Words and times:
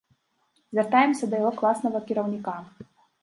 Звяртаемся 0.77 1.29
да 1.33 1.41
яго 1.43 1.51
класнага 1.61 1.99
кіраўніка. 2.09 2.57